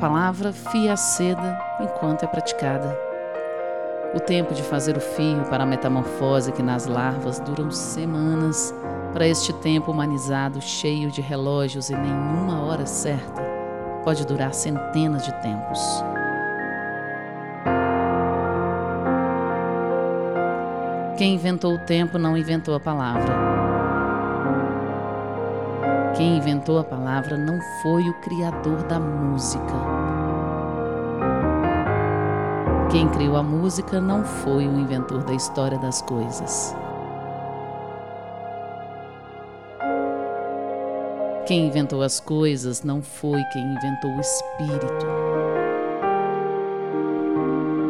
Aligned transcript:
palavra 0.00 0.50
fia 0.50 0.94
a 0.94 0.96
seda 0.96 1.60
enquanto 1.78 2.22
é 2.22 2.26
praticada. 2.26 2.98
O 4.14 4.18
tempo 4.18 4.54
de 4.54 4.62
fazer 4.62 4.96
o 4.96 5.00
fio 5.00 5.42
para 5.50 5.62
a 5.62 5.66
metamorfose 5.66 6.52
que 6.52 6.62
nas 6.62 6.86
larvas 6.86 7.38
duram 7.38 7.70
semanas, 7.70 8.74
para 9.12 9.26
este 9.26 9.52
tempo 9.52 9.92
humanizado 9.92 10.60
cheio 10.62 11.10
de 11.10 11.20
relógios 11.20 11.90
e 11.90 11.94
nenhuma 11.94 12.64
hora 12.64 12.86
certa, 12.86 13.42
pode 14.02 14.26
durar 14.26 14.54
centenas 14.54 15.22
de 15.22 15.32
tempos. 15.42 16.02
Quem 21.18 21.34
inventou 21.34 21.74
o 21.74 21.78
tempo 21.78 22.16
não 22.16 22.38
inventou 22.38 22.74
a 22.74 22.80
palavra. 22.80 23.59
Quem 26.16 26.38
inventou 26.38 26.78
a 26.78 26.84
palavra 26.84 27.36
não 27.36 27.58
foi 27.82 28.08
o 28.08 28.14
criador 28.20 28.82
da 28.84 28.98
música. 28.98 29.74
Quem 32.90 33.08
criou 33.08 33.36
a 33.36 33.42
música 33.42 34.00
não 34.00 34.24
foi 34.24 34.66
o 34.66 34.78
inventor 34.78 35.22
da 35.22 35.32
história 35.32 35.78
das 35.78 36.02
coisas. 36.02 36.74
Quem 41.46 41.66
inventou 41.66 42.02
as 42.02 42.18
coisas 42.18 42.82
não 42.82 43.00
foi 43.00 43.42
quem 43.52 43.62
inventou 43.62 44.10
o 44.10 44.20
espírito. 44.20 45.06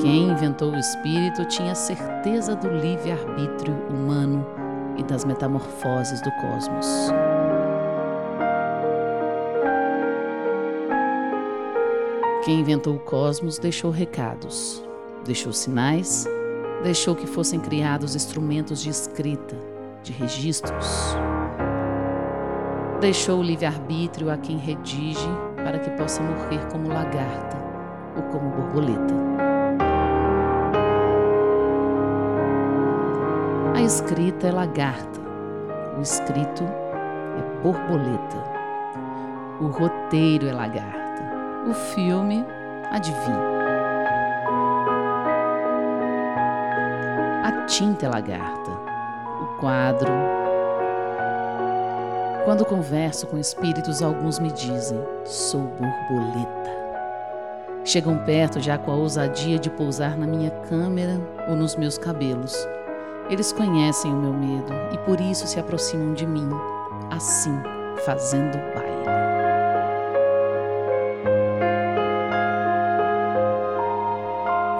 Quem 0.00 0.30
inventou 0.30 0.72
o 0.72 0.76
espírito 0.76 1.44
tinha 1.44 1.74
certeza 1.74 2.56
do 2.56 2.68
livre-arbítrio 2.68 3.74
humano 3.88 4.46
e 4.96 5.02
das 5.04 5.24
metamorfoses 5.24 6.20
do 6.22 6.30
cosmos. 6.32 7.12
Quem 12.48 12.60
inventou 12.60 12.94
o 12.94 12.98
cosmos 12.98 13.58
deixou 13.58 13.90
recados, 13.90 14.82
deixou 15.22 15.52
sinais, 15.52 16.26
deixou 16.82 17.14
que 17.14 17.26
fossem 17.26 17.60
criados 17.60 18.16
instrumentos 18.16 18.82
de 18.82 18.88
escrita, 18.88 19.54
de 20.02 20.12
registros. 20.12 21.14
Deixou 23.02 23.40
o 23.40 23.42
livre-arbítrio 23.42 24.30
a 24.30 24.38
quem 24.38 24.56
redige 24.56 25.28
para 25.56 25.78
que 25.78 25.90
possa 25.90 26.22
morrer 26.22 26.66
como 26.72 26.88
lagarta 26.88 27.58
ou 28.16 28.22
como 28.22 28.48
borboleta. 28.48 29.14
A 33.74 33.82
escrita 33.82 34.46
é 34.46 34.52
lagarta, 34.52 35.20
o 35.98 36.00
escrito 36.00 36.64
é 36.64 37.62
borboleta, 37.62 38.42
o 39.60 39.66
roteiro 39.66 40.48
é 40.48 40.52
lagarta, 40.54 41.07
o 41.66 41.72
filme, 41.72 42.44
adivinha. 42.90 43.58
A 47.44 47.64
tinta 47.66 48.06
é 48.06 48.08
lagarta, 48.08 48.70
o 49.42 49.46
quadro. 49.58 50.12
Quando 52.44 52.64
converso 52.64 53.26
com 53.26 53.38
espíritos, 53.38 54.02
alguns 54.02 54.38
me 54.38 54.50
dizem: 54.50 54.98
sou 55.24 55.62
borboleta. 55.62 56.78
Chegam 57.84 58.18
perto 58.18 58.60
já 58.60 58.76
com 58.76 58.90
a 58.90 58.96
ousadia 58.96 59.58
de 59.58 59.70
pousar 59.70 60.16
na 60.16 60.26
minha 60.26 60.50
câmera 60.50 61.20
ou 61.48 61.56
nos 61.56 61.74
meus 61.74 61.96
cabelos 61.96 62.54
eles 63.30 63.52
conhecem 63.52 64.12
o 64.12 64.16
meu 64.16 64.32
medo 64.32 64.72
e 64.92 64.98
por 64.98 65.20
isso 65.20 65.46
se 65.46 65.60
aproximam 65.60 66.14
de 66.14 66.26
mim, 66.26 66.48
assim, 67.10 67.54
fazendo 68.04 68.56
baile. 68.74 69.37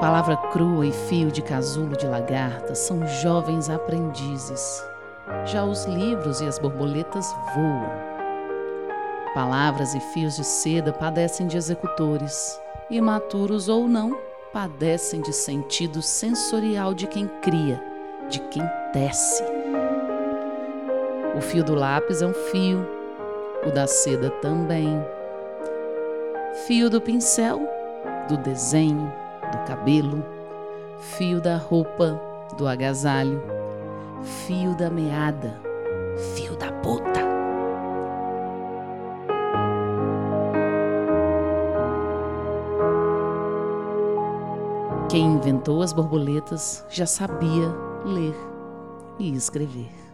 Palavra 0.01 0.37
crua 0.37 0.87
e 0.87 0.93
fio 0.93 1.31
de 1.31 1.43
casulo 1.43 1.97
de 1.97 2.07
lagarta 2.07 2.75
são 2.75 3.07
jovens 3.07 3.69
aprendizes. 3.69 4.85
Já 5.45 5.65
os 5.65 5.85
livros 5.85 6.41
e 6.41 6.47
as 6.47 6.59
borboletas 6.59 7.27
voam. 7.55 7.91
Palavras 9.35 9.95
e 9.95 10.01
fios 10.01 10.37
de 10.37 10.45
seda 10.45 10.93
padecem 10.93 11.47
de 11.47 11.57
executores, 11.57 12.61
imaturos 12.91 13.69
ou 13.69 13.87
não, 13.87 14.17
padecem 14.53 15.21
de 15.21 15.33
sentido 15.33 16.01
sensorial 16.01 16.95
de 16.95 17.07
quem 17.07 17.29
cria 17.43 17.89
de 18.29 18.41
quem 18.41 18.63
tece. 18.93 19.43
O 21.37 21.41
fio 21.41 21.65
do 21.65 21.75
lápis 21.75 22.23
é 22.23 22.27
um 22.27 22.35
fio, 22.35 22.87
o 23.67 23.71
da 23.71 23.87
seda 23.87 24.31
também. 24.43 24.89
Fio 26.67 26.91
do 26.91 27.01
pincel, 27.01 27.61
do 28.29 28.37
desenho, 28.37 29.13
do 29.49 29.59
cabelo, 29.67 30.25
fio 30.99 31.41
da 31.41 31.57
roupa, 31.57 32.21
do 32.57 32.67
agasalho, 32.67 33.43
fio 34.23 34.75
da 34.75 34.91
meada, 34.91 35.61
fio 36.35 36.57
da 36.57 36.71
bota. 36.71 37.29
Quem 45.09 45.25
inventou 45.25 45.81
as 45.81 45.93
borboletas 45.93 46.85
já 46.91 47.07
sabia 47.07 47.69
ler 48.05 48.37
e 49.19 49.35
escrever. 49.35 50.08